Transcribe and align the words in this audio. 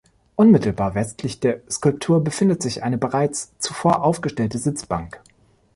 Unmittelbar 0.35 0.95
westlich 0.95 1.41
der 1.41 1.61
Skulptur 1.69 2.23
befindet 2.23 2.63
sich 2.63 2.81
eine 2.81 2.97
bereits 2.97 3.53
zuvor 3.59 4.03
aufgestellte 4.03 4.57
Sitzbank. 4.57 5.21